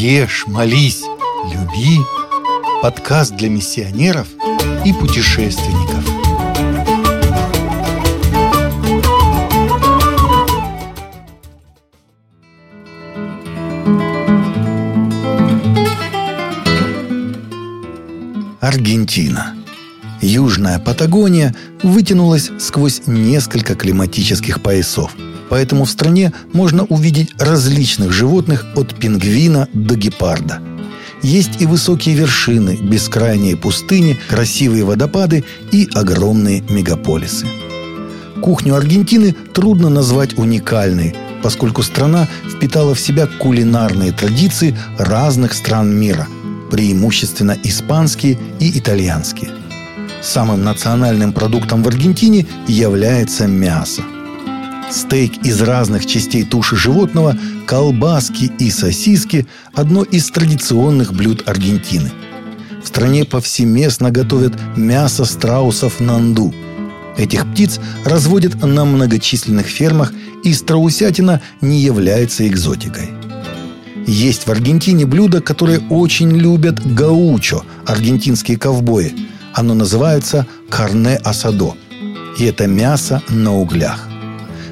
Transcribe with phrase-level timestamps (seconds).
[0.00, 1.02] Ешь, молись,
[1.52, 1.98] люби.
[2.82, 4.28] Подкаст для миссионеров
[4.84, 6.04] и путешественников.
[18.60, 19.56] Аргентина.
[20.20, 21.52] Южная Патагония
[21.82, 25.10] вытянулась сквозь несколько климатических поясов–
[25.48, 30.60] Поэтому в стране можно увидеть различных животных от пингвина до гепарда.
[31.22, 37.46] Есть и высокие вершины, бескрайние пустыни, красивые водопады и огромные мегаполисы.
[38.40, 46.28] Кухню Аргентины трудно назвать уникальной, поскольку страна впитала в себя кулинарные традиции разных стран мира,
[46.70, 49.50] преимущественно испанские и итальянские.
[50.22, 54.02] Самым национальным продуктом в Аргентине является мясо–
[54.90, 62.10] Стейк из разных частей туши животного, колбаски и сосиски– одно из традиционных блюд Аргентины.
[62.82, 66.54] В стране повсеместно готовят мясо страусов нанду.
[67.18, 70.12] Этих птиц разводят на многочисленных фермах,
[70.44, 73.10] и страусятина не является экзотикой.
[74.06, 79.14] Есть в Аргентине блюдо, которое очень любят гаучо, аргентинские ковбои.
[79.52, 81.74] Оно называется карне асадо.
[82.38, 84.08] И это мясо на углях.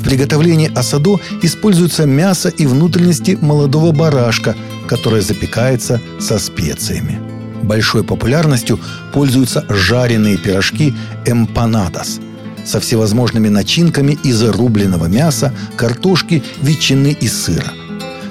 [0.00, 4.56] В приготовлении асадо используются мясо и внутренности молодого барашка,
[4.88, 7.20] которое запекается со специями.
[7.62, 8.80] Большой популярностью
[9.12, 10.94] пользуются жареные пирожки
[11.26, 12.18] эмпанадос
[12.64, 17.72] со всевозможными начинками из рубленого мяса, картошки, ветчины и сыра.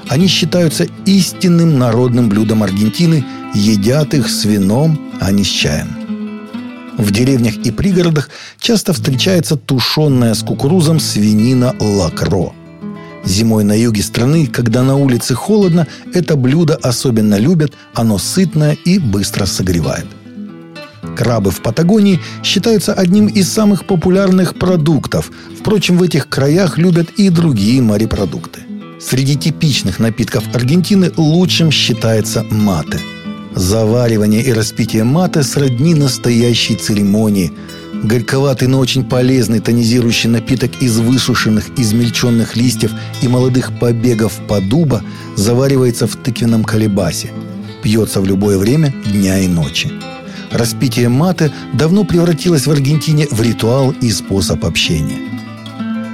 [0.07, 5.98] Они считаются истинным народным блюдом Аргентины, едят их с вином, а не с чаем.
[6.99, 12.53] В деревнях и пригородах часто встречается тушеная с кукурузом свинина лакро.
[13.23, 18.99] Зимой на юге страны, когда на улице холодно, это блюдо особенно любят, оно сытное и
[18.99, 20.07] быстро согревает.
[21.15, 25.31] Крабы в Патагонии считаются одним из самых популярных продуктов.
[25.57, 28.59] Впрочем, в этих краях любят и другие морепродукты.
[28.99, 32.99] Среди типичных напитков Аргентины лучшим считается мате–
[33.55, 37.51] Заваривание и распитие мата сродни настоящей церемонии.
[38.03, 45.01] Горьковатый, но очень полезный тонизирующий напиток из высушенных, измельченных листьев и молодых побегов подуба
[45.35, 47.31] заваривается в тыквенном колебасе.
[47.81, 49.91] Пьется в любое время дня и ночи.
[50.51, 55.19] Распитие маты давно превратилось в Аргентине в ритуал и способ общения.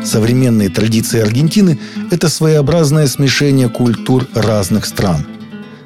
[0.03, 1.79] Современные традиции Аргентины–
[2.12, 5.25] это своеобразное смешение культур разных стран–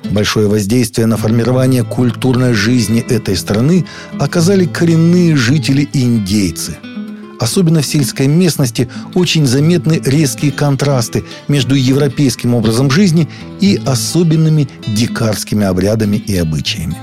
[0.10, 3.86] Большое воздействие на формирование культурной жизни этой страны
[4.20, 6.78] оказали коренные жители-индейцы.
[7.40, 13.30] Особенно в сельской местности очень заметны резкие контрасты между европейским образом жизни
[13.62, 16.98] и особенными дикарскими обрядами и обычаями.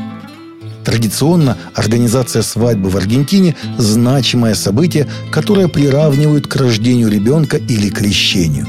[0.85, 8.67] Традиционно организация свадьбы в Аргентине– значимое событие, которое приравнивают к рождению ребенка или крещению.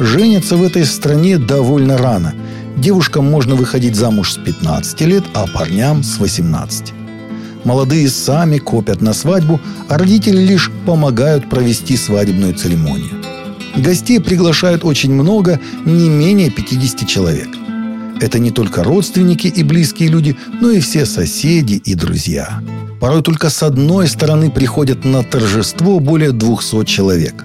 [0.00, 2.34] Женятся в этой стране довольно рано–
[2.80, 6.92] Девушкам можно выходить замуж с 15 лет, а парням с 18.
[7.64, 13.10] Молодые сами копят на свадьбу, а родители лишь помогают провести свадебную церемонию.
[13.76, 17.48] Гостей приглашают очень много, не менее 50 человек.
[18.20, 22.62] Это не только родственники и близкие люди, но и все соседи и друзья.
[23.00, 27.44] Порой только с одной стороны приходят на торжество более 200 человек.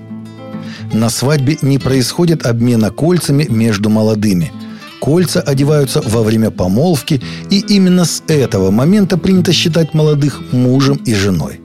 [0.94, 4.52] На свадьбе не происходит обмена кольцами между молодыми–
[5.04, 11.14] Кольца одеваются во время помолвки, и именно с этого момента принято считать молодых мужем и
[11.14, 11.60] женой.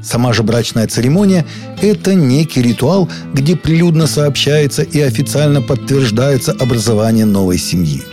[0.00, 1.44] Сама же брачная церемония–
[1.82, 8.04] это некий ритуал, где прилюдно сообщается и официально подтверждается образование новой семьи.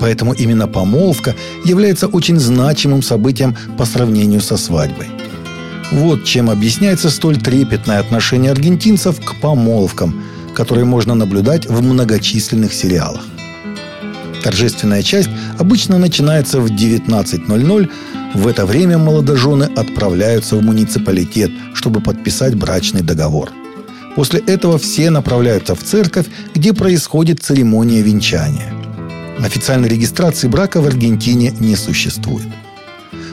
[0.00, 1.34] Поэтому именно помолвка
[1.64, 5.06] является очень значимым событием по сравнению со свадьбой.
[5.92, 10.22] Вот чем объясняется столь трепетное отношение аргентинцев к помолвкам,
[10.54, 13.24] которые можно наблюдать в многочисленных сериалах.
[14.46, 15.28] Торжественная часть
[15.58, 17.90] обычно начинается в 19.00.
[18.34, 23.50] В это время молодожены отправляются в муниципалитет, чтобы подписать брачный договор.
[24.14, 28.72] После этого все направляются в церковь, где происходит церемония венчания.
[29.40, 32.46] Официальной регистрации брака в Аргентине не существует.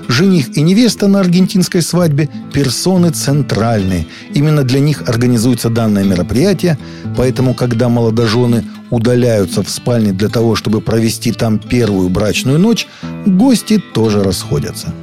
[0.07, 4.05] Жених и невеста на аргентинской свадьбе– персоны центральные.
[4.33, 6.77] Именно для них организуется данное мероприятие,
[7.15, 12.87] поэтому, когда молодожены удаляются в спальне для того, чтобы провести там первую брачную ночь,
[13.25, 14.93] гости тоже расходятся.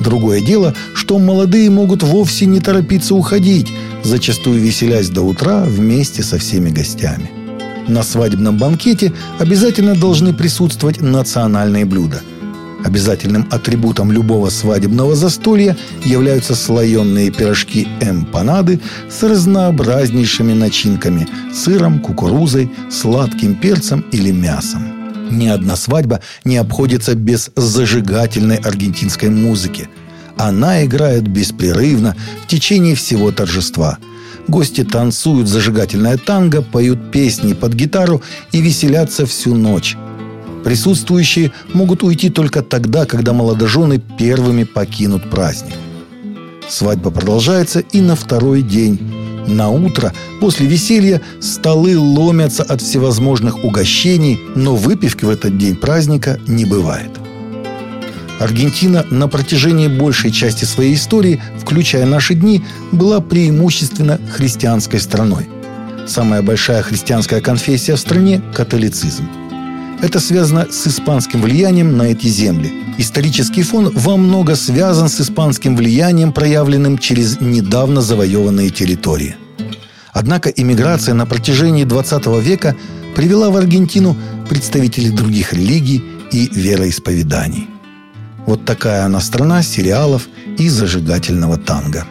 [0.00, 3.72] Другое дело, что молодые могут вовсе не торопиться уходить,
[4.02, 7.30] зачастую веселясь до утра вместе со всеми гостями.
[7.88, 12.22] На свадебном банкете обязательно должны присутствовать национальные блюда.
[12.84, 18.78] Обязательным атрибутом любого свадебного застолья являются слоеные пирожки эмпанады
[19.10, 24.82] с разнообразнейшими начинками– сыром, кукурузой, сладким перцем или мясом.
[25.30, 29.88] Ни одна свадьба не обходится без зажигательной аргентинской музыки.
[30.36, 32.14] Она играет беспрерывно
[32.44, 33.98] в течение всего торжества–
[34.46, 38.22] Гости танцуют зажигательное танго, поют песни под гитару
[38.52, 39.96] и веселятся всю ночь.
[40.64, 45.74] Присутствующие могут уйти только тогда, когда молодожены первыми покинут праздник.
[46.68, 48.98] Свадьба продолжается и на второй день.
[49.46, 56.40] На утро, после веселья, столы ломятся от всевозможных угощений, но выпивки в этот день праздника
[56.46, 57.10] не бывает.
[58.40, 65.46] Аргентина на протяжении большей части своей истории, включая наши дни, была преимущественно христианской страной.
[66.06, 69.24] Самая большая христианская конфессия в стране– католицизм.
[70.02, 72.72] Это связано с испанским влиянием на эти земли.
[72.98, 79.36] Исторический фон во много связан с испанским влиянием, проявленным через недавно завоеванные территории.
[80.12, 82.76] Однако иммиграция на протяжении 20 века
[83.16, 84.16] привела в Аргентину
[84.48, 87.68] представителей других религий и вероисповеданий.
[88.46, 92.04] Вот такая она страна сериалов и зажигательного танго.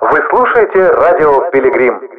[0.00, 2.13] Вы слушаете радио «Пилигрим».